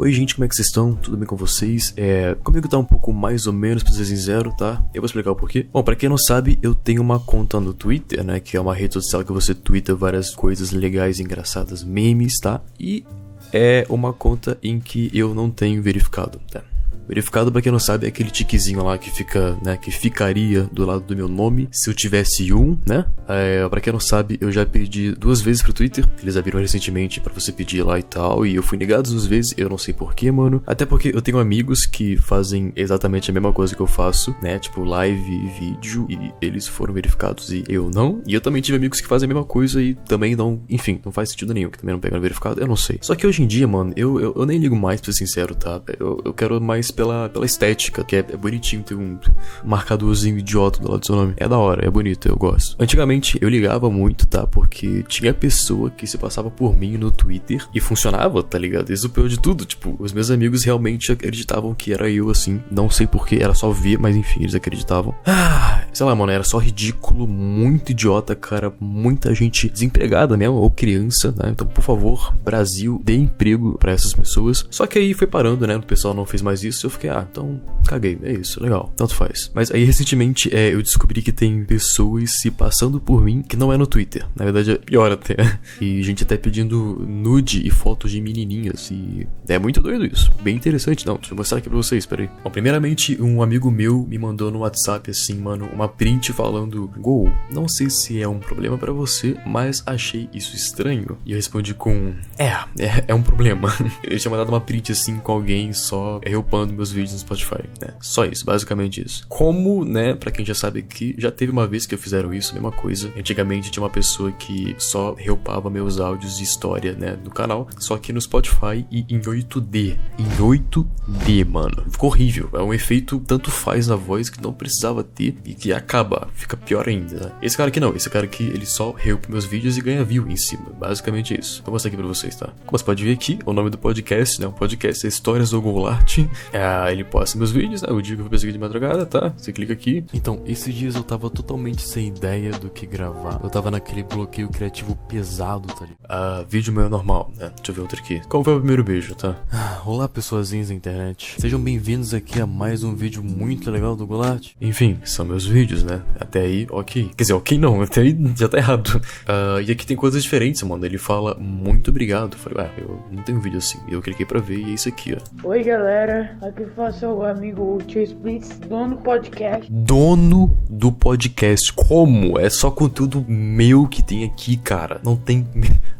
Oi, 0.00 0.12
gente, 0.12 0.36
como 0.36 0.44
é 0.44 0.48
que 0.48 0.54
vocês 0.54 0.68
estão? 0.68 0.94
Tudo 0.94 1.16
bem 1.16 1.26
com 1.26 1.34
vocês? 1.34 1.92
É, 1.96 2.36
comigo 2.44 2.68
tá 2.68 2.78
um 2.78 2.84
pouco 2.84 3.12
mais 3.12 3.48
ou 3.48 3.52
menos, 3.52 3.82
pra 3.82 3.90
ser 3.90 4.04
sincero, 4.04 4.54
tá? 4.56 4.80
Eu 4.94 5.02
vou 5.02 5.06
explicar 5.06 5.32
o 5.32 5.34
porquê. 5.34 5.66
Bom, 5.72 5.82
pra 5.82 5.96
quem 5.96 6.08
não 6.08 6.16
sabe, 6.16 6.56
eu 6.62 6.72
tenho 6.72 7.02
uma 7.02 7.18
conta 7.18 7.58
no 7.58 7.74
Twitter, 7.74 8.22
né? 8.22 8.38
Que 8.38 8.56
é 8.56 8.60
uma 8.60 8.72
rede 8.72 8.94
social 8.94 9.24
que 9.24 9.32
você 9.32 9.56
twitta 9.56 9.96
várias 9.96 10.30
coisas 10.32 10.70
legais, 10.70 11.18
engraçadas, 11.18 11.82
memes, 11.82 12.38
tá? 12.38 12.60
E 12.78 13.04
é 13.52 13.84
uma 13.88 14.12
conta 14.12 14.56
em 14.62 14.78
que 14.78 15.10
eu 15.12 15.34
não 15.34 15.50
tenho 15.50 15.82
verificado, 15.82 16.40
tá? 16.48 16.62
Verificado, 17.08 17.50
pra 17.50 17.62
quem 17.62 17.72
não 17.72 17.78
sabe, 17.78 18.06
é 18.06 18.08
aquele 18.08 18.30
tiquezinho 18.30 18.84
lá 18.84 18.98
que 18.98 19.10
fica, 19.10 19.56
né, 19.64 19.76
que 19.76 19.90
ficaria 19.90 20.64
do 20.64 20.84
lado 20.84 21.00
do 21.00 21.16
meu 21.16 21.26
nome 21.26 21.68
se 21.72 21.88
eu 21.88 21.94
tivesse 21.94 22.52
um, 22.52 22.76
né? 22.86 23.06
É, 23.26 23.66
pra 23.68 23.80
quem 23.80 23.92
não 23.92 24.00
sabe, 24.00 24.38
eu 24.40 24.52
já 24.52 24.64
pedi 24.66 25.12
duas 25.12 25.40
vezes 25.40 25.62
pro 25.62 25.72
Twitter, 25.72 26.06
eles 26.22 26.36
abriram 26.36 26.60
recentemente 26.60 27.20
para 27.20 27.32
você 27.32 27.50
pedir 27.50 27.82
lá 27.82 27.98
e 27.98 28.02
tal, 28.02 28.44
e 28.44 28.54
eu 28.56 28.62
fui 28.62 28.76
negado 28.76 29.10
duas 29.10 29.26
vezes, 29.26 29.54
eu 29.56 29.68
não 29.68 29.78
sei 29.78 29.94
porquê, 29.94 30.30
mano. 30.30 30.62
Até 30.66 30.84
porque 30.84 31.10
eu 31.14 31.22
tenho 31.22 31.38
amigos 31.38 31.86
que 31.86 32.16
fazem 32.16 32.72
exatamente 32.76 33.30
a 33.30 33.34
mesma 33.34 33.52
coisa 33.52 33.74
que 33.74 33.80
eu 33.80 33.86
faço, 33.86 34.34
né? 34.42 34.58
Tipo, 34.58 34.84
live 34.84 35.32
e 35.32 35.46
vídeo, 35.60 36.06
e 36.10 36.32
eles 36.44 36.66
foram 36.66 36.92
verificados 36.92 37.50
e 37.50 37.64
eu 37.68 37.90
não. 37.90 38.22
E 38.26 38.34
eu 38.34 38.40
também 38.40 38.60
tive 38.60 38.76
amigos 38.76 39.00
que 39.00 39.06
fazem 39.06 39.26
a 39.26 39.28
mesma 39.28 39.44
coisa 39.44 39.82
e 39.82 39.94
também 39.94 40.36
não, 40.36 40.60
enfim, 40.68 41.00
não 41.04 41.12
faz 41.12 41.30
sentido 41.30 41.54
nenhum, 41.54 41.70
que 41.70 41.78
também 41.78 41.94
não 41.94 42.00
pegaram 42.00 42.20
verificado, 42.20 42.60
eu 42.60 42.66
não 42.66 42.76
sei. 42.76 42.98
Só 43.00 43.14
que 43.14 43.26
hoje 43.26 43.42
em 43.42 43.46
dia, 43.46 43.66
mano, 43.66 43.92
eu, 43.96 44.20
eu, 44.20 44.34
eu 44.36 44.46
nem 44.46 44.58
ligo 44.58 44.76
mais, 44.76 45.00
pra 45.00 45.12
ser 45.12 45.18
sincero, 45.18 45.54
tá? 45.54 45.80
Eu, 45.98 46.20
eu 46.24 46.34
quero 46.34 46.60
mais 46.60 46.90
pela, 46.98 47.28
pela 47.28 47.46
estética, 47.46 48.02
que 48.02 48.16
é, 48.16 48.18
é 48.18 48.36
bonitinho 48.36 48.82
ter 48.82 48.96
um 48.96 49.16
marcadorzinho 49.64 50.36
idiota 50.36 50.80
do 50.80 50.90
lado 50.90 50.98
do 50.98 51.06
seu 51.06 51.14
nome. 51.14 51.34
É 51.36 51.46
da 51.46 51.56
hora, 51.56 51.86
é 51.86 51.88
bonito, 51.88 52.26
eu 52.26 52.34
gosto. 52.34 52.74
Antigamente 52.76 53.38
eu 53.40 53.48
ligava 53.48 53.88
muito, 53.88 54.26
tá? 54.26 54.48
Porque 54.48 55.04
tinha 55.04 55.32
pessoa 55.32 55.90
que 55.90 56.08
se 56.08 56.18
passava 56.18 56.50
por 56.50 56.76
mim 56.76 56.96
no 56.96 57.12
Twitter 57.12 57.64
e 57.72 57.78
funcionava, 57.78 58.42
tá 58.42 58.58
ligado? 58.58 58.92
Isso 58.92 59.06
é 59.06 59.08
o 59.08 59.12
pior 59.12 59.28
de 59.28 59.38
tudo. 59.38 59.64
Tipo, 59.64 59.94
os 60.00 60.12
meus 60.12 60.28
amigos 60.28 60.64
realmente 60.64 61.12
acreditavam 61.12 61.72
que 61.72 61.92
era 61.92 62.10
eu 62.10 62.30
assim. 62.30 62.60
Não 62.68 62.90
sei 62.90 63.06
porquê, 63.06 63.38
era 63.40 63.54
só 63.54 63.70
ver, 63.70 63.96
mas 63.96 64.16
enfim, 64.16 64.40
eles 64.40 64.56
acreditavam. 64.56 65.14
Ah, 65.24 65.84
sei 65.92 66.04
lá, 66.04 66.16
mano, 66.16 66.32
era 66.32 66.42
só 66.42 66.58
ridículo, 66.58 67.28
muito 67.28 67.92
idiota, 67.92 68.34
cara. 68.34 68.72
Muita 68.80 69.32
gente 69.32 69.68
desempregada 69.68 70.36
mesmo, 70.36 70.56
ou 70.56 70.68
criança, 70.68 71.32
né? 71.36 71.50
Então, 71.50 71.64
por 71.64 71.82
favor, 71.82 72.34
Brasil, 72.44 73.00
dê 73.04 73.14
emprego 73.14 73.78
para 73.78 73.92
essas 73.92 74.12
pessoas. 74.12 74.66
Só 74.68 74.84
que 74.84 74.98
aí 74.98 75.14
foi 75.14 75.28
parando, 75.28 75.64
né? 75.64 75.76
O 75.76 75.82
pessoal 75.82 76.12
não 76.12 76.26
fez 76.26 76.42
mais 76.42 76.64
isso. 76.64 76.87
Eu 76.88 76.90
fiquei, 76.90 77.10
ah, 77.10 77.26
então 77.30 77.60
caguei, 77.86 78.18
é 78.22 78.32
isso, 78.32 78.62
legal, 78.62 78.90
tanto 78.96 79.14
faz. 79.14 79.50
Mas 79.54 79.70
aí 79.70 79.84
recentemente 79.84 80.54
é, 80.54 80.72
eu 80.72 80.82
descobri 80.82 81.20
que 81.20 81.32
tem 81.32 81.64
pessoas 81.64 82.40
se 82.40 82.50
passando 82.50 82.98
por 82.98 83.22
mim 83.22 83.42
que 83.42 83.56
não 83.58 83.70
é 83.70 83.76
no 83.76 83.86
Twitter. 83.86 84.26
Na 84.34 84.44
verdade 84.44 84.72
é 84.72 84.76
pior 84.76 85.12
até. 85.12 85.36
E 85.80 86.02
gente 86.02 86.24
até 86.24 86.36
pedindo 86.36 87.04
nude 87.06 87.66
e 87.66 87.70
fotos 87.70 88.10
de 88.10 88.20
menininhas. 88.20 88.90
E 88.90 89.28
é 89.46 89.58
muito 89.58 89.80
doido 89.80 90.06
isso. 90.06 90.30
Bem 90.42 90.56
interessante, 90.56 91.06
não. 91.06 91.16
Deixa 91.16 91.32
eu 91.32 91.36
mostrar 91.36 91.58
aqui 91.58 91.68
pra 91.68 91.76
vocês, 91.76 92.06
peraí. 92.06 92.28
Bom, 92.42 92.50
primeiramente, 92.50 93.20
um 93.20 93.42
amigo 93.42 93.70
meu 93.70 94.06
me 94.08 94.18
mandou 94.18 94.50
no 94.50 94.60
WhatsApp 94.60 95.10
assim, 95.10 95.34
mano, 95.34 95.68
uma 95.72 95.88
print 95.88 96.32
falando: 96.32 96.90
Gol, 96.98 97.30
não 97.52 97.68
sei 97.68 97.90
se 97.90 98.20
é 98.20 98.26
um 98.26 98.38
problema 98.38 98.78
para 98.78 98.92
você, 98.92 99.36
mas 99.46 99.82
achei 99.86 100.28
isso 100.32 100.56
estranho. 100.56 101.18
E 101.24 101.32
eu 101.32 101.36
respondi 101.36 101.74
com: 101.74 102.14
É, 102.38 102.46
é, 102.78 103.04
é 103.08 103.14
um 103.14 103.22
problema. 103.22 103.72
Ele 104.02 104.18
tinha 104.18 104.30
mandado 104.30 104.48
uma 104.48 104.60
print 104.60 104.92
assim 104.92 105.18
com 105.18 105.32
alguém 105.32 105.72
só 105.72 106.20
reupando 106.24 106.72
meus 106.78 106.90
vídeos 106.90 107.12
no 107.12 107.18
Spotify, 107.18 107.68
né? 107.80 107.94
Só 108.00 108.24
isso, 108.24 108.44
basicamente 108.44 109.04
isso. 109.04 109.26
Como, 109.28 109.84
né, 109.84 110.14
para 110.14 110.30
quem 110.30 110.44
já 110.44 110.54
sabe 110.54 110.80
aqui, 110.80 111.14
já 111.18 111.30
teve 111.30 111.52
uma 111.52 111.66
vez 111.66 111.84
que 111.86 111.94
eu 111.94 111.98
fizeram 111.98 112.32
isso, 112.32 112.54
mesma 112.54 112.72
coisa. 112.72 113.12
Antigamente 113.16 113.70
tinha 113.70 113.82
uma 113.82 113.90
pessoa 113.90 114.32
que 114.32 114.74
só 114.78 115.14
reupava 115.14 115.68
meus 115.68 116.00
áudios 116.00 116.38
de 116.38 116.44
história, 116.44 116.92
né, 116.92 117.16
do 117.16 117.30
canal, 117.30 117.68
só 117.78 117.96
que 117.98 118.12
no 118.12 118.20
Spotify 118.20 118.86
e 118.90 119.04
em 119.08 119.20
8D. 119.20 119.98
Em 120.18 120.24
8D, 120.38 121.44
mano. 121.44 121.84
Ficou 121.90 122.10
horrível. 122.10 122.48
É 122.52 122.62
um 122.62 122.72
efeito 122.72 123.20
tanto 123.26 123.50
faz 123.50 123.88
na 123.88 123.96
voz 123.96 124.30
que 124.30 124.42
não 124.42 124.52
precisava 124.52 125.02
ter 125.02 125.36
e 125.44 125.54
que 125.54 125.72
acaba, 125.72 126.28
fica 126.34 126.56
pior 126.56 126.88
ainda. 126.88 127.26
Né? 127.26 127.32
Esse 127.42 127.56
cara 127.56 127.68
aqui 127.68 127.80
não, 127.80 127.94
esse 127.94 128.08
cara 128.08 128.24
aqui, 128.24 128.44
ele 128.44 128.66
só 128.66 128.92
reupa 128.92 129.28
meus 129.30 129.44
vídeos 129.44 129.76
e 129.76 129.80
ganha 129.80 130.04
view 130.04 130.28
em 130.28 130.36
cima. 130.36 130.66
Basicamente 130.78 131.38
isso. 131.38 131.62
Vou 131.64 131.72
mostrar 131.72 131.88
aqui 131.88 131.96
pra 131.96 132.06
vocês, 132.06 132.36
tá? 132.36 132.52
Como 132.64 132.78
você 132.78 132.84
pode 132.84 133.04
ver 133.04 133.12
aqui, 133.12 133.38
o 133.44 133.52
nome 133.52 133.70
do 133.70 133.78
podcast, 133.78 134.40
né, 134.40 134.46
o 134.46 134.52
podcast 134.52 135.04
é 135.04 135.08
Histórias 135.08 135.50
do 135.50 135.60
Goulart. 135.60 136.18
É, 136.52 136.67
ele 136.90 137.04
posta 137.04 137.38
meus 137.38 137.50
vídeos, 137.50 137.82
né? 137.82 137.88
O 137.90 138.00
dia 138.00 138.14
que 138.14 138.20
eu 138.20 138.24
vou 138.24 138.30
perseguir 138.30 138.52
de 138.52 138.58
madrugada, 138.58 139.06
tá? 139.06 139.32
Você 139.36 139.52
clica 139.52 139.72
aqui. 139.72 140.04
Então, 140.12 140.42
esses 140.46 140.74
dias 140.74 140.94
eu 140.94 141.02
tava 141.02 141.30
totalmente 141.30 141.82
sem 141.82 142.08
ideia 142.08 142.50
do 142.52 142.68
que 142.68 142.86
gravar. 142.86 143.40
Eu 143.42 143.50
tava 143.50 143.70
naquele 143.70 144.02
bloqueio 144.02 144.48
criativo 144.48 144.96
pesado, 145.08 145.68
tá 145.68 145.82
ligado? 145.82 145.98
Ah, 146.08 146.44
vídeo 146.48 146.72
meu 146.72 146.86
é 146.86 146.88
normal, 146.88 147.32
né? 147.36 147.50
Deixa 147.56 147.70
eu 147.70 147.74
ver 147.74 147.80
outro 147.82 147.98
aqui. 148.00 148.20
Qual 148.28 148.42
foi 148.42 148.54
o 148.54 148.58
primeiro 148.58 148.84
beijo, 148.84 149.14
tá? 149.14 149.36
Ah, 149.52 149.80
olá, 149.84 150.08
pessoazinhas 150.08 150.68
da 150.68 150.74
internet. 150.74 151.36
Sejam 151.38 151.60
bem-vindos 151.60 152.14
aqui 152.14 152.40
a 152.40 152.46
mais 152.46 152.82
um 152.82 152.94
vídeo 152.94 153.22
muito 153.22 153.70
legal 153.70 153.94
do 153.96 154.06
Goulart. 154.06 154.52
Enfim, 154.60 154.98
são 155.04 155.24
meus 155.24 155.46
vídeos, 155.46 155.82
né? 155.82 156.02
Até 156.18 156.40
aí, 156.40 156.66
ok. 156.70 157.10
Quer 157.16 157.22
dizer, 157.24 157.34
ok 157.34 157.58
não, 157.58 157.82
até 157.82 158.00
aí 158.00 158.16
já 158.36 158.48
tá 158.48 158.58
errado. 158.58 159.00
Ah, 159.26 159.60
e 159.60 159.70
aqui 159.70 159.86
tem 159.86 159.96
coisas 159.96 160.22
diferentes, 160.22 160.62
mano. 160.62 160.84
Ele 160.84 160.98
fala 160.98 161.34
muito 161.34 161.90
obrigado. 161.90 162.34
Eu 162.34 162.38
falei, 162.38 162.66
ah, 162.66 162.80
eu 162.80 163.02
não 163.10 163.22
tenho 163.22 163.40
vídeo 163.40 163.58
assim. 163.58 163.78
Eu 163.88 164.00
cliquei 164.02 164.26
pra 164.26 164.40
ver 164.40 164.58
e 164.58 164.70
é 164.70 164.74
isso 164.74 164.88
aqui, 164.88 165.16
ó. 165.16 165.48
Oi, 165.48 165.62
galera. 165.62 166.36
Aqui 166.48 166.64
fala 166.74 166.90
seu 166.90 167.22
amigo 167.26 167.76
Tio 167.86 168.02
Splits, 168.02 168.58
dono 168.60 168.96
do 168.96 169.02
podcast. 169.02 169.70
dono 169.70 170.56
do 170.70 170.90
podcast. 170.90 171.70
Como? 171.74 172.38
É 172.38 172.48
só 172.48 172.70
conteúdo 172.70 173.22
meu 173.28 173.86
que 173.86 174.02
tem 174.02 174.24
aqui, 174.24 174.56
cara. 174.56 174.98
Não 175.04 175.14
tem. 175.14 175.46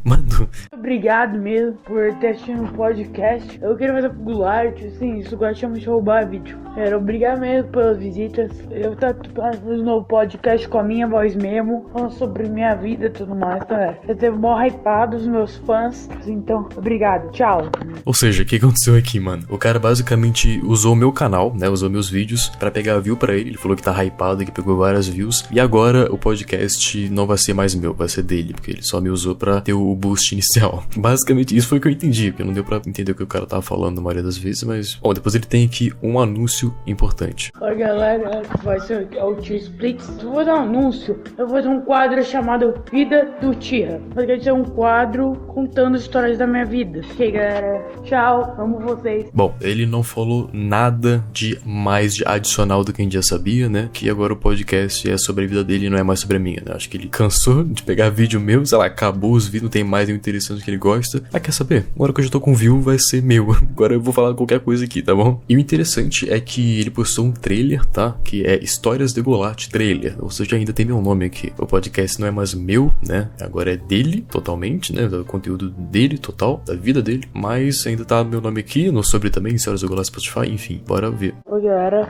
Mano. 0.08 0.48
Obrigado 0.72 1.38
mesmo 1.38 1.74
por 1.84 2.14
ter 2.14 2.28
assistido 2.28 2.64
o 2.64 2.72
podcast. 2.72 3.58
Eu 3.60 3.76
queria 3.76 3.94
fazer 3.94 4.08
pro 4.08 4.20
Goulart, 4.20 4.82
assim, 4.82 5.18
isso 5.18 5.36
gosta 5.36 5.68
de 5.68 5.86
roubar 5.86 6.26
vídeo. 6.28 6.58
Era 6.76 6.96
obrigado 6.96 7.40
mesmo 7.40 7.70
pelas 7.70 7.98
visitas. 7.98 8.50
Eu 8.70 8.96
tô 8.96 9.06
fazendo 9.34 9.82
um 9.82 9.84
novo 9.84 10.06
podcast 10.06 10.66
com 10.68 10.78
a 10.78 10.82
minha 10.82 11.06
voz 11.06 11.34
mesmo, 11.34 11.90
falando 11.92 12.12
sobre 12.12 12.48
minha 12.48 12.74
vida 12.74 13.06
e 13.06 13.10
tudo 13.10 13.34
mais. 13.34 13.62
Então, 13.62 13.76
é, 13.76 13.98
eu 14.08 14.16
teve 14.16 14.36
mó 14.36 14.58
hypado 14.62 15.16
os 15.16 15.26
meus 15.26 15.56
fãs. 15.58 16.08
Então, 16.26 16.68
obrigado. 16.76 17.30
Tchau. 17.32 17.68
Ou 18.04 18.14
seja, 18.14 18.42
o 18.42 18.46
que 18.46 18.56
aconteceu 18.56 18.96
aqui, 18.96 19.20
mano? 19.20 19.42
O 19.50 19.58
cara 19.58 19.78
basicamente 19.78 20.60
usou 20.64 20.92
o 20.94 20.96
meu 20.96 21.12
canal, 21.12 21.52
né? 21.54 21.68
Usou 21.68 21.90
meus 21.90 22.08
vídeos 22.08 22.48
pra 22.58 22.70
pegar 22.70 22.98
view 23.00 23.16
pra 23.16 23.34
ele. 23.34 23.50
Ele 23.50 23.58
falou 23.58 23.76
que 23.76 23.82
tá 23.82 23.92
hypado, 24.04 24.44
que 24.44 24.52
pegou 24.52 24.76
várias 24.78 25.06
views. 25.06 25.44
E 25.50 25.60
agora 25.60 26.10
o 26.12 26.16
podcast 26.16 27.08
não 27.10 27.26
vai 27.26 27.36
ser 27.36 27.52
mais 27.52 27.74
meu, 27.74 27.92
vai 27.92 28.08
ser 28.08 28.22
dele, 28.22 28.54
porque 28.54 28.70
ele 28.70 28.82
só 28.82 29.00
me 29.00 29.10
usou 29.10 29.34
pra 29.34 29.60
ter 29.60 29.72
o 29.72 29.97
boost 29.98 30.34
inicial. 30.34 30.84
Basicamente, 30.96 31.56
isso 31.56 31.68
foi 31.68 31.78
o 31.78 31.80
que 31.80 31.88
eu 31.88 31.92
entendi, 31.92 32.30
porque 32.30 32.44
não 32.44 32.52
deu 32.52 32.64
pra 32.64 32.80
entender 32.86 33.12
o 33.12 33.14
que 33.14 33.22
o 33.22 33.26
cara 33.26 33.46
tava 33.46 33.62
falando 33.62 33.96
na 33.96 34.02
maioria 34.02 34.22
das 34.22 34.38
vezes, 34.38 34.62
mas. 34.62 34.94
Bom, 34.94 35.12
depois 35.12 35.34
ele 35.34 35.46
tem 35.46 35.66
aqui 35.66 35.92
um 36.02 36.18
anúncio 36.18 36.74
importante. 36.86 37.50
Oi 37.60 37.74
galera, 37.74 38.42
vai 38.62 38.80
ser 38.80 39.08
o 39.22 39.34
Tio 39.36 39.56
Splits. 39.56 40.08
Eu 40.22 40.30
vou 40.30 40.44
dar 40.44 40.56
um 40.56 40.62
anúncio. 40.62 41.18
Eu 41.36 41.46
vou 41.46 41.56
fazer 41.56 41.68
um 41.68 41.80
quadro 41.80 42.24
chamado 42.24 42.74
Vida 42.90 43.36
do 43.40 43.54
Tia. 43.54 44.00
Vai 44.14 44.40
ser 44.40 44.52
um 44.52 44.64
quadro 44.64 45.34
contando 45.48 45.96
histórias 45.96 46.38
da 46.38 46.46
minha 46.46 46.64
vida. 46.64 47.00
Ok, 47.12 47.30
galera. 47.30 47.86
Tchau, 48.04 48.56
amo 48.58 48.78
vocês. 48.80 49.26
Bom, 49.32 49.54
ele 49.60 49.86
não 49.86 50.02
falou 50.02 50.48
nada 50.52 51.24
de 51.32 51.58
mais 51.64 52.14
de 52.14 52.24
adicional 52.26 52.84
do 52.84 52.92
que 52.92 53.02
a 53.02 53.04
gente 53.04 53.14
já 53.14 53.22
sabia, 53.22 53.68
né? 53.68 53.90
Que 53.92 54.08
agora 54.08 54.32
o 54.32 54.36
podcast 54.36 55.10
é 55.10 55.16
sobre 55.16 55.44
a 55.44 55.48
vida 55.48 55.64
dele 55.64 55.86
e 55.86 55.90
não 55.90 55.98
é 55.98 56.02
mais 56.02 56.20
sobre 56.20 56.36
a 56.36 56.40
minha, 56.40 56.62
né? 56.64 56.72
Acho 56.74 56.88
que 56.88 56.96
ele 56.96 57.08
cansou 57.08 57.64
de 57.64 57.82
pegar 57.82 58.10
vídeo 58.10 58.40
meu, 58.40 58.64
sei 58.64 58.78
lá, 58.78 58.86
acabou 58.86 59.32
os 59.32 59.46
vídeos, 59.46 59.64
não 59.64 59.70
tem 59.70 59.84
mais 59.88 60.08
interessante 60.08 60.62
que 60.62 60.70
ele 60.70 60.78
gosta. 60.78 61.22
Ah, 61.32 61.40
quer 61.40 61.52
saber? 61.52 61.86
Agora 61.94 62.12
que 62.12 62.20
eu 62.20 62.24
já 62.24 62.30
tô 62.30 62.40
com 62.40 62.54
view, 62.54 62.80
vai 62.80 62.98
ser 62.98 63.22
meu. 63.22 63.50
Agora 63.70 63.94
eu 63.94 64.00
vou 64.00 64.12
falar 64.12 64.34
qualquer 64.34 64.60
coisa 64.60 64.84
aqui, 64.84 65.02
tá 65.02 65.14
bom? 65.14 65.40
E 65.48 65.56
o 65.56 65.58
interessante 65.58 66.30
é 66.30 66.38
que 66.40 66.80
ele 66.80 66.90
postou 66.90 67.24
um 67.24 67.32
trailer, 67.32 67.84
tá? 67.86 68.16
Que 68.22 68.44
é 68.44 68.62
Histórias 68.62 69.12
de 69.12 69.20
Golart 69.20 69.68
Trailer. 69.68 70.16
Ou 70.18 70.30
seja, 70.30 70.56
ainda 70.56 70.72
tem 70.72 70.86
meu 70.86 71.00
nome 71.00 71.24
aqui. 71.24 71.52
O 71.58 71.66
podcast 71.66 72.20
não 72.20 72.28
é 72.28 72.30
mais 72.30 72.54
meu, 72.54 72.92
né? 73.06 73.30
Agora 73.40 73.72
é 73.72 73.76
dele, 73.76 74.24
totalmente, 74.30 74.94
né? 74.94 75.06
Do 75.06 75.24
conteúdo 75.24 75.70
dele, 75.70 76.18
total, 76.18 76.62
da 76.64 76.74
vida 76.74 77.02
dele. 77.02 77.24
Mas 77.32 77.86
ainda 77.86 78.04
tá 78.04 78.22
meu 78.22 78.40
nome 78.40 78.60
aqui, 78.60 78.90
no 78.90 79.02
sobre 79.02 79.30
também, 79.30 79.54
Histórias 79.54 79.80
do 79.80 79.88
Golart 79.88 80.06
Spotify, 80.06 80.50
enfim, 80.50 80.82
bora 80.86 81.10
ver. 81.10 81.34
Oi 81.46 81.62
galera, 81.62 82.08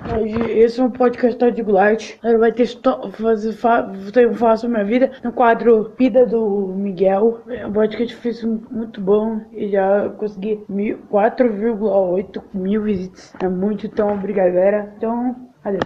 esse 0.49 0.81
é 0.81 0.85
um 0.85 0.91
podcast 0.91 1.39
de 1.53 1.63
Goulart. 1.63 2.15
Ele 2.23 2.39
vai 2.39 2.53
ter 2.53 2.67
fazer 3.13 3.53
fa 3.53 3.89
sobre 4.57 4.77
minha 4.77 4.85
vida 4.85 5.13
no 5.23 5.33
quadro 5.33 5.93
Vida 5.99 6.27
do 6.27 6.75
Miguel. 6.77 7.41
Um 7.67 7.73
podcast 7.73 8.15
que 8.17 8.23
fiz 8.23 8.43
muito 8.71 9.01
bom 9.01 9.41
e 9.53 9.71
já 9.71 10.09
consegui 10.19 10.59
mil- 10.69 10.99
4,8 11.11 12.43
mil 12.55 12.83
visitas. 12.83 13.33
É 13.41 13.49
muito, 13.49 13.87
então 13.87 14.13
obrigado 14.15 14.53
galera. 14.53 14.93
Então. 14.97 15.37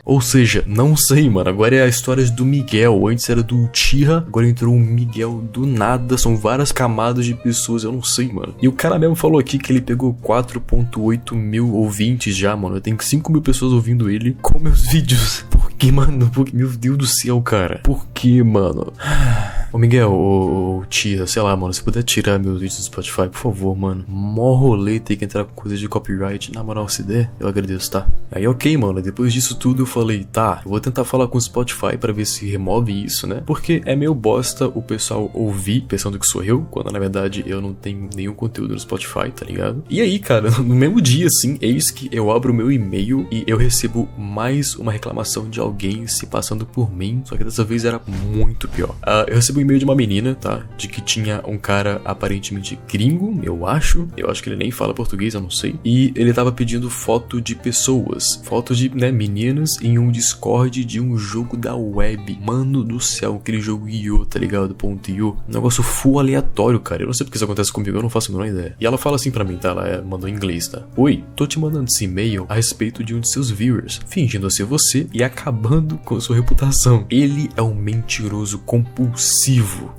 Ou 0.05 0.21
seja, 0.21 0.63
não 0.67 0.95
sei, 0.95 1.29
mano. 1.29 1.49
Agora 1.51 1.75
é 1.75 1.83
a 1.83 1.89
história 1.89 2.25
do 2.31 2.45
Miguel. 2.45 3.05
Antes 3.09 3.29
era 3.29 3.43
do 3.43 3.67
Tira, 3.69 4.19
agora 4.19 4.47
entrou 4.47 4.73
um 4.73 4.79
Miguel 4.79 5.41
do 5.53 5.67
nada. 5.67 6.17
São 6.17 6.37
várias 6.37 6.71
camadas 6.71 7.25
de 7.25 7.35
pessoas, 7.35 7.83
eu 7.83 7.91
não 7.91 8.03
sei, 8.03 8.31
mano. 8.31 8.55
E 8.63 8.69
o 8.69 8.73
cara 8.73 8.97
mesmo 8.99 9.17
falou 9.17 9.41
aqui 9.41 9.59
que 9.59 9.73
ele 9.73 9.81
pegou 9.81 10.15
4,8 10.23 11.35
mil 11.35 11.75
ouvintes 11.75 12.37
já, 12.37 12.55
mano. 12.57 12.77
Eu 12.77 12.81
tenho 12.81 13.01
5 13.01 13.33
mil 13.33 13.43
pessoas 13.43 13.73
ouvindo 13.73 14.09
ele 14.09 14.37
com 14.41 14.57
meus 14.61 14.83
vídeos. 14.93 15.45
Por 15.51 15.73
que, 15.73 15.91
mano? 15.91 16.31
Por 16.31 16.45
que? 16.45 16.55
Meu 16.55 16.69
Deus 16.69 16.97
do 16.99 17.07
céu, 17.07 17.41
cara. 17.43 17.81
Por 17.83 18.07
que, 18.15 18.41
mano? 18.43 18.93
Ô 19.73 19.79
Miguel, 19.79 20.13
ô, 20.13 20.81
ô 20.81 20.85
tia, 20.85 21.27
sei 21.27 21.41
lá, 21.41 21.57
mano, 21.57 21.73
se 21.73 21.83
puder 21.83 22.03
tirar 22.03 22.39
meus 22.39 22.61
vídeos 22.61 22.77
do 22.77 22.85
Spotify, 22.85 23.29
por 23.29 23.39
favor, 23.39 23.75
mano. 23.75 24.05
Mó 24.07 24.53
rolê 24.55 25.01
ter 25.01 25.17
que 25.17 25.25
entrar 25.25 25.45
com 25.45 25.55
coisa 25.55 25.79
de 25.79 25.89
copyright. 25.89 26.53
Na 26.53 26.63
moral, 26.63 26.87
se 26.91 27.03
der, 27.03 27.31
eu 27.41 27.49
agradeço, 27.49 27.91
tá? 27.91 28.07
Aí, 28.31 28.47
ok, 28.47 28.77
mano, 28.77 29.01
depois 29.01 29.33
disso 29.33 29.55
tudo 29.55 29.83
eu 29.83 29.87
falei, 29.87 30.25
tá, 30.25 30.61
eu 30.63 30.71
vou 30.71 30.79
tentar 30.79 31.05
falar 31.05 31.27
com 31.27 31.39
o 31.39 31.41
Spotify 31.41 31.97
para 31.99 32.13
ver 32.13 32.27
se 32.27 32.47
remove 32.47 32.93
isso, 32.93 33.27
né? 33.27 33.43
Porque 33.47 33.81
é 33.87 33.97
meio 33.97 34.15
bosta 34.15 34.69
o 34.69 34.83
pessoal 34.83 35.31
ouvir 35.33 35.83
pensando 35.89 36.19
que 36.19 36.27
sou 36.27 36.45
eu, 36.45 36.67
quando 36.71 36.91
na 36.91 36.99
verdade 36.99 37.43
eu 37.47 37.63
não 37.63 37.73
tenho 37.73 38.11
nenhum 38.15 38.35
conteúdo 38.35 38.75
no 38.75 38.81
Spotify, 38.81 39.31
tá 39.35 39.47
ligado? 39.47 39.83
E 39.89 40.03
aí, 40.03 40.19
cara, 40.19 40.51
no 40.61 40.75
mesmo 40.75 41.01
dia, 41.01 41.27
assim, 41.27 41.57
eis 41.63 41.91
que 41.91 42.11
eu 42.13 42.31
abro 42.31 42.53
o 42.53 42.55
meu 42.55 42.71
e-mail 42.71 43.27
e 43.31 43.43
eu 43.47 43.57
recebo 43.57 44.07
mais 44.19 44.75
uma 44.77 44.93
reclamação 44.93 45.49
de 45.49 45.61
alguém 45.61 46.07
se 46.07 46.27
passando 46.27 46.67
por 46.67 46.95
mim, 46.95 47.23
só 47.25 47.37
que 47.39 47.45
dessa 47.45 47.65
vez 47.65 47.87
era 47.87 48.01
muito 48.07 48.69
pior. 48.69 48.91
Uh, 49.03 49.29
eu 49.29 49.37
recebi 49.37 49.61
um 49.61 49.62
e-mail 49.63 49.79
de 49.79 49.85
uma 49.85 49.95
menina, 49.95 50.35
tá? 50.35 50.63
De 50.77 50.89
que 50.89 51.01
tinha 51.01 51.43
um 51.47 51.59
cara 51.59 52.01
aparentemente 52.05 52.79
gringo, 52.91 53.39
eu 53.43 53.67
acho. 53.67 54.09
Eu 54.17 54.31
acho 54.31 54.43
que 54.43 54.49
ele 54.49 54.57
nem 54.57 54.71
fala 54.71 54.95
português, 54.95 55.35
eu 55.35 55.41
não 55.41 55.51
sei. 55.51 55.75
E 55.85 56.13
ele 56.15 56.33
tava 56.33 56.53
pedindo 56.53 56.91
foto 56.91 57.41
de 57.41 57.55
pessoas, 57.55 58.41
fotos 58.45 58.79
de, 58.79 58.89
né, 58.95 59.11
meninas 59.11 59.81
em 59.81 59.99
um 59.99 60.11
Discord 60.11 60.85
de 60.85 61.01
um 61.01 61.17
jogo 61.17 61.57
da 61.57 61.75
web. 61.75 62.39
Mano 62.45 62.83
do 62.83 63.01
céu, 63.01 63.37
aquele 63.41 63.61
jogo 63.61 63.89
IO, 63.89 64.27
tá 64.27 64.39
ligado? 64.39 64.75
Ponto 64.75 65.11
.io. 65.11 65.37
Um 65.49 65.53
negócio 65.53 65.83
full 65.83 66.19
aleatório, 66.19 66.81
cara. 66.81 67.03
Eu 67.03 67.07
não 67.07 67.15
sei 67.15 67.25
porque 67.25 67.37
isso 67.37 67.45
acontece 67.45 67.73
comigo, 67.73 67.97
eu 67.97 68.03
não 68.03 68.11
faço 68.11 68.31
a 68.31 68.35
menor 68.35 68.49
ideia. 68.49 68.77
E 68.81 68.87
ela 68.87 68.99
fala 68.99 69.17
assim 69.17 69.31
para 69.31 69.45
mim, 69.45 69.57
tá? 69.57 69.71
Ela 69.71 69.89
é, 69.89 70.03
mandou 70.03 70.29
em 70.29 70.33
inglês, 70.33 70.69
tá? 70.69 70.83
Oi, 70.97 71.25
tô 71.37 71.47
te 71.47 71.59
mandando 71.59 71.85
esse 71.85 72.05
e-mail 72.05 72.47
a 72.49 72.55
respeito 72.55 73.03
de 73.05 73.15
um 73.15 73.21
de 73.21 73.29
seus 73.29 73.51
viewers, 73.51 74.01
fingindo 74.07 74.51
ser 74.51 74.65
você 74.65 75.07
e 75.13 75.23
acabando 75.23 75.97
com 75.99 76.21
sua 76.21 76.37
reputação. 76.37 77.07
Ele 77.11 77.49
é 77.57 77.63
um 77.63 77.75
mentiroso 77.75 78.59
compulsivo 78.59 79.52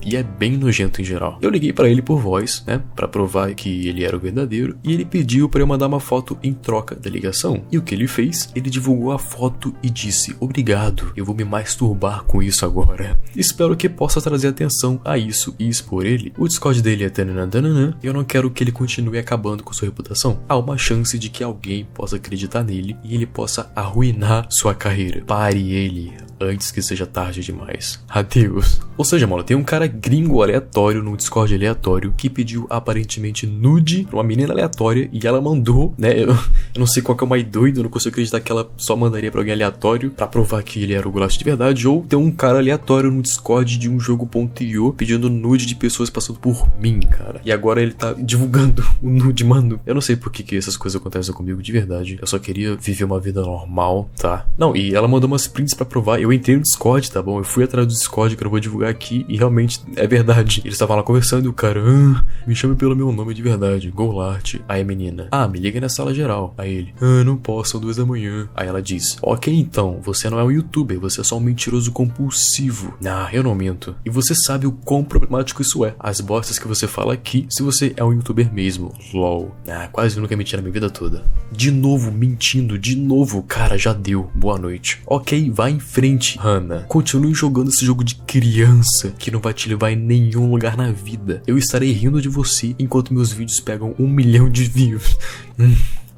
e 0.06 0.16
é 0.16 0.24
bem 0.24 0.58
nojento 0.58 1.02
em 1.02 1.04
geral. 1.04 1.38
Eu 1.42 1.50
liguei 1.50 1.74
para 1.74 1.90
ele 1.90 2.02
por 2.02 2.20
voz, 2.20 2.64
né, 2.66 2.82
para 2.96 3.08
provar 3.08 3.54
que 3.54 3.88
ele 3.88 4.04
era 4.04 4.16
o 4.16 4.20
verdadeiro, 4.20 4.78
e 4.84 4.94
ele 4.94 5.06
pediu 5.06 5.50
para 5.50 5.62
eu 5.62 5.68
mandar 5.68 5.88
uma 5.88 6.00
foto 6.00 6.38
em 6.42 6.54
troca 6.54 6.96
da 6.96 7.10
ligação. 7.10 7.64
E 7.72 7.78
o 7.78 7.82
que 7.82 7.94
ele 7.94 8.08
fez? 8.08 8.50
Ele 8.56 8.70
divulgou 8.70 9.12
a 9.12 9.20
foto 9.20 9.74
e 9.84 9.90
disse: 9.90 10.36
"Obrigado, 10.40 11.12
eu 11.16 11.26
vou 11.26 11.36
me 11.36 11.44
masturbar 11.44 12.24
com 12.24 12.42
isso 12.42 12.66
agora. 12.66 13.20
Espero 13.36 13.76
que 13.76 13.90
possa 13.90 14.22
trazer 14.22 14.48
atenção 14.48 15.00
a 15.04 15.18
isso 15.18 15.56
e 15.60 15.68
expor 15.68 16.06
ele. 16.06 16.34
O 16.38 16.48
Discord 16.48 16.82
dele 16.82 17.04
é 17.04 17.10
tananã, 17.10 17.98
e 18.02 18.08
eu 18.08 18.14
não 18.14 18.24
quero 18.24 18.50
que 18.50 18.64
ele 18.64 18.72
continue 18.72 19.18
acabando 19.18 19.64
com 19.64 19.74
sua 19.74 19.88
reputação. 19.88 20.40
Há 20.48 20.58
uma 20.58 20.78
chance 20.78 21.18
de 21.18 21.30
que 21.30 21.44
alguém 21.44 21.86
possa 21.94 22.16
acreditar 22.16 22.64
nele 22.64 22.98
e 23.04 23.16
ele 23.16 23.26
possa 23.26 23.72
arruinar 23.76 24.48
sua 24.50 24.74
carreira. 24.74 25.24
Pare 25.26 25.72
ele 25.72 26.14
antes 26.40 26.72
que 26.72 26.82
seja 26.82 27.06
tarde 27.06 27.42
demais. 27.42 28.04
Adeus. 28.10 28.82
Ou 28.98 29.06
seja, 29.06 29.26
mano, 29.26 29.44
tem 29.44 29.58
um 29.58 29.64
cara 29.64 29.88
gringo 29.88 30.42
aleatório 30.44 31.02
no 31.02 31.18
Discord 31.18 31.54
aleatório 31.54 32.14
que 32.16 32.30
pediu 32.30 32.68
aparentemente 32.70 33.48
nude 33.48 34.06
pra 34.06 34.18
uma 34.18 34.24
menina 34.24 34.54
aleatória 34.54 35.10
e 35.12 35.26
ela 35.26 35.42
mandou, 35.42 35.94
né? 35.98 36.14
Eu, 36.14 36.30
eu 36.30 36.80
não 36.80 36.88
sei 36.88 37.02
qual 37.02 37.18
que 37.18 37.24
é 37.24 37.28
o 37.28 37.30
mais 37.30 37.44
doido, 37.44 37.80
eu 37.80 37.84
não 37.84 37.90
consigo 37.90 38.14
acreditar 38.14 38.40
que 38.40 38.52
ela 38.52 38.70
só 38.78 38.96
mandaria 38.96 39.32
pra 39.32 39.42
alguém 39.42 39.54
aleatório 39.54 40.12
para 40.12 40.28
provar 40.28 40.64
que 40.64 40.82
ele 40.82 40.94
era 40.94 41.08
o 41.08 41.12
Golaço 41.12 41.38
de 41.38 41.44
verdade. 41.44 41.88
Ou 41.88 42.02
tem 42.02 42.18
um 42.18 42.32
cara 42.32 42.60
aleatório 42.60 43.12
no 43.12 43.22
Discord 43.22 43.78
de 43.78 43.90
um 43.90 44.00
jogo.io 44.00 44.94
pedindo 44.94 45.30
nude 45.30 45.66
de 45.66 45.76
pessoas 45.76 46.10
passando 46.10 46.40
por 46.40 46.68
mim, 46.80 47.00
cara. 47.00 47.42
E 47.44 47.52
agora 47.52 47.82
ele 47.82 47.94
tá 47.94 48.14
divulgando 48.14 48.84
o 49.02 49.10
nude, 49.10 49.44
mano. 49.44 49.80
Eu 49.86 49.96
não 49.96 50.02
sei 50.02 50.16
por 50.16 50.32
que, 50.32 50.44
que 50.44 50.58
essas 50.58 50.78
coisas 50.78 51.00
acontecem 51.00 51.34
comigo 51.34 51.62
de 51.62 51.72
verdade. 51.72 52.18
Eu 52.22 52.28
só 52.28 52.38
queria 52.38 52.76
viver 52.76 53.04
uma 53.04 53.20
vida 53.20 53.42
normal, 53.42 54.10
tá? 54.18 54.46
Não, 54.58 54.76
e 54.76 54.94
ela 54.94 55.08
mandou 55.08 55.28
umas 55.28 55.48
prints 55.48 55.74
para 55.74 55.86
provar. 55.86 56.20
Eu 56.22 56.32
entrei 56.32 56.56
no 56.56 56.62
Discord, 56.62 57.10
tá 57.12 57.22
bom? 57.22 57.40
Eu 57.40 57.44
fui 57.44 57.64
atrás 57.64 57.88
do 57.88 57.94
Discord 57.94 58.36
que 58.36 58.44
eu 58.44 58.50
vou 58.50 58.60
divulgar 58.60 58.83
aqui 58.88 59.26
e 59.28 59.38
realmente 59.38 59.82
é 59.96 60.08
verdade. 60.08 60.62
Eles 60.64 60.74
estavam 60.74 60.96
lá 60.96 61.04
conversando 61.04 61.46
e 61.46 61.48
o 61.48 61.54
cara, 61.54 61.82
ah, 61.86 62.24
me 62.48 62.56
chame 62.56 62.76
pelo 62.76 62.96
meu 62.96 63.12
nome 63.12 63.34
de 63.34 63.42
verdade, 63.42 63.90
Golart. 63.90 64.56
Aí 64.68 64.82
a 64.82 64.86
menina, 64.86 65.28
ah, 65.32 65.48
me 65.48 65.60
liga 65.60 65.80
na 65.80 65.90
sala 65.90 66.14
geral. 66.14 66.54
Aí 66.58 66.74
ele, 66.74 66.94
ah, 67.02 67.24
não 67.24 67.38
posso, 67.38 67.72
são 67.72 67.82
duas 67.82 67.98
da 67.98 68.06
manhã. 68.06 68.50
Aí 68.56 68.68
ela 68.68 68.82
diz, 68.82 69.18
ok 69.22 69.54
então, 69.54 70.00
você 70.02 70.30
não 70.30 70.40
é 70.40 70.44
um 70.44 70.52
youtuber, 70.52 71.00
você 71.00 71.22
é 71.22 71.24
só 71.24 71.38
um 71.38 71.40
mentiroso 71.40 71.92
compulsivo. 71.92 72.94
Ah, 73.06 73.30
eu 73.32 73.44
não 73.44 73.56
minto. 73.56 73.96
E 74.06 74.10
você 74.10 74.36
sabe 74.36 74.68
o 74.68 74.72
quão 74.72 75.04
problemático 75.04 75.62
isso 75.62 75.86
é. 75.86 75.96
As 76.00 76.20
bostas 76.20 76.60
que 76.60 76.68
você 76.68 76.88
fala 76.88 77.14
aqui, 77.14 77.46
se 77.50 77.64
você 77.64 77.94
é 77.96 78.04
um 78.04 78.14
youtuber 78.14 78.54
mesmo. 78.54 78.94
LOL. 79.14 79.56
Ah, 79.68 79.88
quase 79.92 80.20
nunca 80.20 80.36
menti 80.36 80.56
na 80.56 80.62
minha 80.62 80.74
vida 80.74 80.90
toda. 80.90 81.24
De 81.52 81.72
novo, 81.72 82.12
mentindo, 82.12 82.78
de 82.78 82.96
novo. 82.96 83.44
Cara, 83.44 83.78
já 83.78 83.94
deu. 83.94 84.30
Boa 84.36 84.58
noite. 84.58 85.02
Ok, 85.06 85.52
vai 85.52 85.72
em 85.72 85.80
frente, 85.80 86.38
Hannah. 86.38 86.84
Continue 86.84 87.34
jogando 87.34 87.70
esse 87.70 87.86
jogo 87.86 88.04
de 88.04 88.16
criança 88.16 88.73
que 89.18 89.32
não 89.32 89.40
vai 89.40 89.54
te 89.54 89.70
levar 89.70 89.92
em 89.92 89.96
nenhum 89.96 90.50
lugar 90.50 90.76
na 90.78 90.92
vida. 90.92 91.42
Eu 91.46 91.58
estarei 91.58 91.92
rindo 91.92 92.22
de 92.22 92.30
você 92.30 92.76
enquanto 92.80 93.14
meus 93.14 93.32
vídeos 93.32 93.60
pegam 93.60 93.96
um 94.00 94.08
milhão 94.08 94.50
de 94.50 94.64
views. 94.64 95.18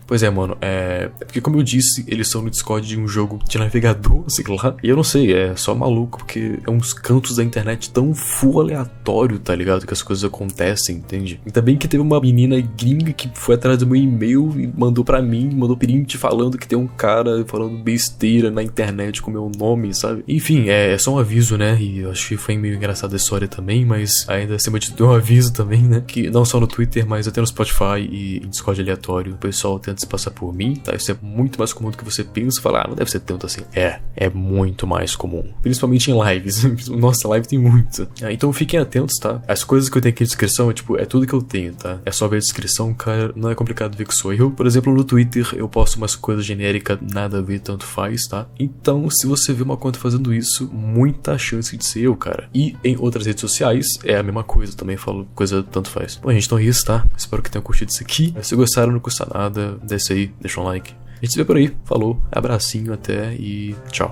Pois 0.07 0.21
é, 0.21 0.29
mano, 0.29 0.57
é... 0.61 1.09
é. 1.19 1.25
porque, 1.25 1.41
como 1.41 1.57
eu 1.57 1.63
disse, 1.63 2.05
eles 2.07 2.27
são 2.27 2.41
no 2.41 2.49
Discord 2.49 2.87
de 2.87 2.99
um 2.99 3.07
jogo 3.07 3.39
de 3.47 3.57
navegador, 3.57 4.23
sei 4.29 4.45
lá. 4.47 4.75
E 4.83 4.89
eu 4.89 4.95
não 4.95 5.03
sei, 5.03 5.33
é 5.33 5.55
só 5.55 5.73
maluco, 5.73 6.19
porque 6.19 6.59
é 6.65 6.69
uns 6.69 6.93
cantos 6.93 7.35
da 7.37 7.43
internet 7.43 7.89
tão 7.91 8.13
full 8.13 8.61
aleatório, 8.61 9.39
tá 9.39 9.55
ligado? 9.55 9.85
Que 9.85 9.93
as 9.93 10.01
coisas 10.01 10.23
acontecem, 10.23 10.97
entende? 10.97 11.39
E 11.45 11.51
também 11.51 11.77
que 11.77 11.87
teve 11.87 12.01
uma 12.01 12.19
menina 12.19 12.59
gringa 12.61 13.13
que 13.13 13.29
foi 13.33 13.55
atrás 13.55 13.77
do 13.79 13.87
meu 13.87 13.95
e-mail 13.95 14.53
e 14.59 14.67
mandou 14.67 15.03
para 15.03 15.21
mim, 15.21 15.49
mandou 15.53 15.75
print 15.75 16.17
falando 16.17 16.57
que 16.57 16.67
tem 16.67 16.77
um 16.77 16.87
cara 16.87 17.43
falando 17.45 17.77
besteira 17.77 18.51
na 18.51 18.63
internet 18.63 19.21
com 19.21 19.31
meu 19.31 19.51
nome, 19.57 19.93
sabe? 19.93 20.23
Enfim, 20.27 20.69
é, 20.69 20.93
é 20.93 20.97
só 20.97 21.13
um 21.13 21.19
aviso, 21.19 21.57
né? 21.57 21.77
E 21.79 21.99
eu 21.99 22.11
acho 22.11 22.27
que 22.27 22.37
foi 22.37 22.57
meio 22.57 22.75
engraçada 22.75 23.15
a 23.15 23.17
história 23.17 23.47
também, 23.47 23.85
mas 23.85 24.27
ainda 24.29 24.55
acima 24.55 24.79
de 24.79 24.91
tudo 24.91 25.07
um 25.09 25.13
aviso 25.13 25.51
também, 25.53 25.81
né? 25.81 26.03
Que 26.05 26.29
não 26.29 26.45
só 26.45 26.59
no 26.59 26.67
Twitter, 26.67 27.05
mas 27.07 27.27
até 27.27 27.41
no 27.41 27.47
Spotify 27.47 27.99
e 27.99 28.39
Discord 28.47 28.81
aleatório, 28.81 29.33
o 29.33 29.37
pessoal 29.37 29.79
tenta 29.79 29.94
se 30.01 30.07
passar 30.07 30.31
por 30.31 30.53
mim, 30.53 30.75
tá? 30.75 30.95
Isso 30.95 31.11
é 31.11 31.17
muito 31.21 31.59
mais 31.59 31.73
comum 31.73 31.89
do 31.89 31.97
que 31.97 32.05
você 32.05 32.23
pensa. 32.23 32.61
Falar, 32.61 32.85
ah, 32.85 32.87
não 32.89 32.95
deve 32.95 33.11
ser 33.11 33.19
tanto 33.19 33.45
assim. 33.45 33.61
É, 33.73 33.99
é 34.15 34.29
muito 34.29 34.87
mais 34.87 35.15
comum. 35.15 35.43
Principalmente 35.61 36.11
em 36.11 36.23
lives. 36.23 36.63
Nossa, 36.89 37.27
live 37.27 37.47
tem 37.47 37.59
muito. 37.59 38.07
Ah, 38.21 38.31
então 38.31 38.51
fiquem 38.53 38.79
atentos, 38.79 39.17
tá? 39.17 39.41
As 39.47 39.63
coisas 39.63 39.89
que 39.89 39.97
eu 39.97 40.01
tenho 40.01 40.13
aqui 40.13 40.23
na 40.23 40.27
descrição 40.27 40.69
é 40.69 40.73
tipo, 40.73 40.97
é 40.97 41.05
tudo 41.05 41.27
que 41.27 41.33
eu 41.33 41.41
tenho, 41.41 41.73
tá? 41.73 41.99
É 42.05 42.11
só 42.11 42.27
ver 42.27 42.37
a 42.37 42.39
descrição, 42.39 42.93
cara. 42.93 43.31
Não 43.35 43.49
é 43.49 43.55
complicado 43.55 43.95
ver 43.95 44.05
que 44.05 44.15
sou 44.15 44.33
eu. 44.33 44.51
Por 44.51 44.65
exemplo, 44.65 44.93
no 44.93 45.03
Twitter 45.03 45.47
eu 45.55 45.67
posto 45.67 45.97
umas 45.97 46.15
coisas 46.15 46.45
genéricas, 46.45 46.99
nada 47.01 47.39
a 47.39 47.41
ver, 47.41 47.59
tanto 47.59 47.85
faz, 47.85 48.27
tá? 48.27 48.47
Então, 48.59 49.09
se 49.09 49.27
você 49.27 49.53
vê 49.53 49.63
uma 49.63 49.77
conta 49.77 49.99
fazendo 49.99 50.33
isso, 50.33 50.69
muita 50.71 51.37
chance 51.37 51.75
de 51.75 51.85
ser 51.85 52.01
eu, 52.01 52.15
cara. 52.15 52.49
E 52.53 52.75
em 52.83 52.97
outras 52.97 53.25
redes 53.25 53.41
sociais 53.41 53.99
é 54.03 54.17
a 54.17 54.23
mesma 54.23 54.43
coisa. 54.43 54.75
Também 54.75 54.97
falo 54.97 55.27
coisa 55.35 55.63
tanto 55.63 55.89
faz. 55.89 56.19
Bom, 56.21 56.31
gente, 56.31 56.45
então 56.45 56.57
é 56.57 56.63
isso, 56.63 56.85
tá? 56.85 57.05
Espero 57.17 57.41
que 57.41 57.49
tenham 57.49 57.63
curtido 57.63 57.89
isso 57.89 58.03
aqui. 58.03 58.33
Se 58.41 58.55
gostaram, 58.55 58.91
não 58.91 58.99
custa 58.99 59.27
nada. 59.31 59.77
Desce 59.85 60.13
aí, 60.13 60.31
deixa 60.39 60.59
um 60.59 60.63
like. 60.63 60.93
A 60.93 61.25
gente 61.25 61.33
se 61.33 61.37
vê 61.37 61.45
por 61.45 61.57
aí. 61.57 61.75
Falou, 61.83 62.21
abracinho 62.31 62.93
até 62.93 63.33
e 63.33 63.75
tchau. 63.91 64.11